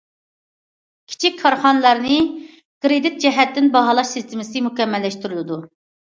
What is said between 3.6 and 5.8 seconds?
باھالاش سىستېمىسى مۇكەممەللەشتۈرۈلىدۇ.